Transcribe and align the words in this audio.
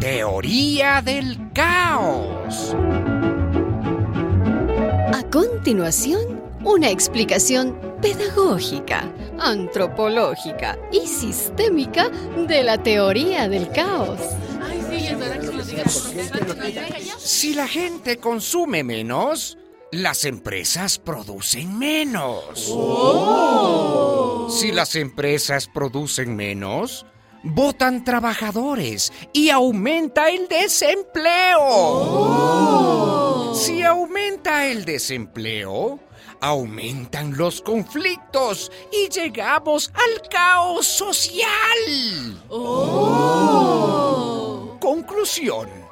Teoría 0.00 1.02
del 1.02 1.38
caos. 1.52 2.74
A 5.12 5.22
continuación, 5.30 6.40
una 6.64 6.90
explicación 6.90 7.76
pedagógica, 8.00 9.12
antropológica 9.38 10.78
y 10.92 11.06
sistémica 11.06 12.08
de 12.46 12.62
la 12.62 12.82
teoría 12.82 13.48
del 13.48 13.70
caos. 13.70 14.20
Si 17.18 17.54
la 17.54 17.68
gente 17.68 18.18
consume 18.18 18.84
menos, 18.84 19.58
las 19.90 20.24
empresas 20.24 20.98
producen 20.98 21.78
menos. 21.78 22.74
Si 24.50 24.72
las 24.72 24.94
empresas 24.96 25.68
producen 25.68 26.36
menos, 26.36 27.06
votan 27.42 28.04
trabajadores 28.04 29.12
y 29.32 29.50
aumenta 29.50 30.28
el 30.30 30.48
desempleo. 30.48 31.54
Si 33.54 33.82
aumenta 33.82 34.66
el 34.66 34.84
desempleo, 34.84 36.00
aumentan 36.40 37.36
los 37.36 37.60
conflictos 37.62 38.70
y 38.92 39.08
llegamos 39.08 39.92
al 39.94 40.28
caos 40.28 40.86
social. 40.86 41.48
Conclusión. 44.80 45.88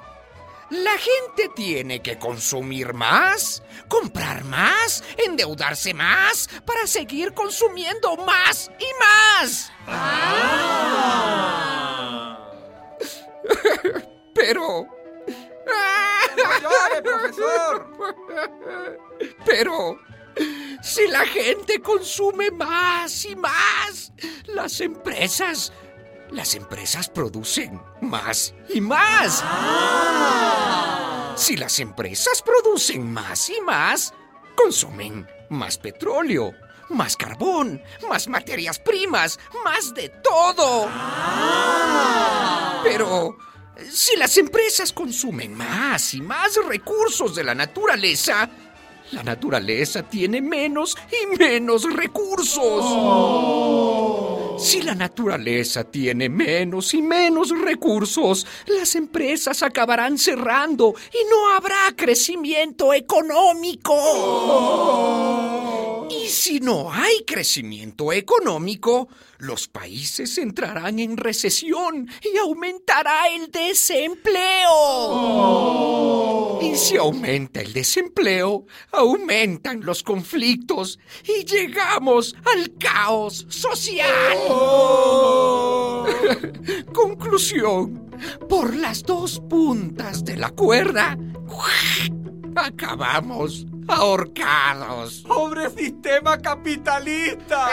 La 0.71 0.99
gente 0.99 1.49
tiene 1.55 2.03
que 2.03 2.19
consumir 2.19 2.93
más, 2.93 3.63
comprar 3.89 4.43
más, 4.45 5.05
endeudarse 5.17 5.95
más 5.95 6.49
para 6.65 6.89
seguir 6.89 7.33
consumiendo 7.35 8.17
más 8.17 8.69
y 8.79 8.87
más. 8.99 9.73
Pero... 14.35 14.89
profesor! 17.03 17.87
Pero... 19.45 20.01
Si 20.83 21.07
la 21.09 21.27
gente 21.27 21.81
consume 21.81 22.51
más 22.51 23.25
y 23.25 23.37
más, 23.37 24.13
las 24.47 24.81
empresas... 24.81 25.73
Las 26.31 26.55
empresas 26.55 27.09
producen 27.09 27.81
más 28.01 28.55
y 28.69 28.81
más. 28.81 29.45
Si 31.37 31.57
las 31.57 31.79
empresas 31.79 32.43
producen 32.43 33.13
más 33.13 33.49
y 33.51 33.61
más, 33.61 34.13
consumen 34.57 35.27
más 35.51 35.79
petróleo, 35.79 36.53
más 36.89 37.17
carbón, 37.17 37.81
más 38.09 38.27
materias 38.29 38.79
primas, 38.79 39.39
más 39.65 39.95
de 39.95 40.09
todo. 40.09 40.89
Pero 42.83 43.37
si 43.89 44.17
las 44.17 44.37
empresas 44.37 44.93
consumen 44.93 45.55
más 45.55 46.15
y 46.15 46.23
más 46.23 46.57
recursos 46.67 47.35
de 47.35 47.45
la 47.45 47.55
naturaleza, 47.55 48.49
la 49.13 49.23
naturaleza 49.23 50.03
tiene 50.03 50.41
menos 50.41 50.97
y 51.13 51.37
menos 51.37 51.85
recursos. 51.95 52.85
Si 54.59 54.83
la 54.83 54.95
naturaleza 54.95 55.85
tiene 55.85 56.29
menos 56.29 56.95
y 56.95 57.03
menos 57.03 57.51
recursos, 57.51 58.47
las 58.67 58.95
empresas 58.95 59.63
acabarán 59.63 60.17
cerrando 60.19 60.95
y 61.13 61.19
no 61.31 61.51
habrá 61.55 61.93
crecimiento 61.95 62.95
económico. 62.95 63.95
Y 66.11 66.29
si 66.29 66.61
no 66.61 66.93
hay 66.93 67.25
crecimiento 67.27 68.13
económico, 68.13 69.09
los 69.39 69.69
países 69.69 70.39
entrarán 70.39 70.99
en 71.01 71.17
recesión 71.19 72.09
y 72.23 72.39
aumentará 72.39 73.29
el 73.29 73.51
desempleo. 73.51 74.73
Y 76.03 76.06
si 76.75 76.97
aumenta 76.97 77.61
el 77.61 77.73
desempleo, 77.73 78.67
aumentan 78.93 79.85
los 79.85 80.03
conflictos 80.03 80.99
y 81.25 81.45
llegamos 81.45 82.35
al 82.45 82.75
caos 82.79 83.47
social. 83.49 84.39
Conclusión. 86.93 88.07
Por 88.49 88.75
las 88.75 89.03
dos 89.03 89.41
puntas 89.49 90.25
de 90.25 90.37
la 90.37 90.51
cuerda, 90.51 91.19
acabamos 92.57 93.67
ahorcados. 93.89 95.25
¡Pobre 95.27 95.71
sistema 95.71 96.39
capitalista! 96.39 97.69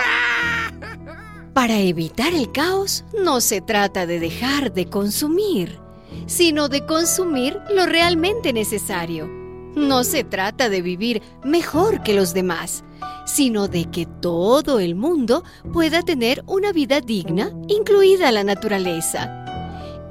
Para 1.53 1.79
evitar 1.79 2.33
el 2.33 2.51
caos, 2.51 3.05
no 3.23 3.39
se 3.39 3.61
trata 3.61 4.05
de 4.07 4.19
dejar 4.19 4.73
de 4.73 4.87
consumir, 4.87 5.79
sino 6.25 6.69
de 6.69 6.85
consumir 6.85 7.59
lo 7.73 7.85
realmente 7.85 8.53
necesario. 8.53 9.27
No 9.75 10.03
se 10.03 10.23
trata 10.23 10.69
de 10.69 10.81
vivir 10.81 11.21
mejor 11.43 12.03
que 12.03 12.13
los 12.13 12.33
demás, 12.33 12.83
sino 13.25 13.67
de 13.67 13.85
que 13.85 14.05
todo 14.05 14.79
el 14.79 14.95
mundo 14.95 15.43
pueda 15.71 16.03
tener 16.03 16.43
una 16.45 16.71
vida 16.71 17.01
digna, 17.01 17.51
incluida 17.67 18.31
la 18.31 18.43
naturaleza. 18.43 19.39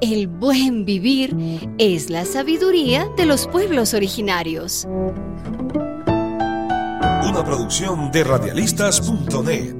El 0.00 0.26
buen 0.26 0.84
vivir 0.84 1.36
es 1.78 2.10
la 2.10 2.24
sabiduría 2.24 3.08
de 3.16 3.24
los 3.24 3.46
pueblos 3.46 3.94
originarios. 3.94 4.84
Una 7.24 7.44
producción 7.44 8.10
de 8.10 8.24
radialistas.net. 8.24 9.76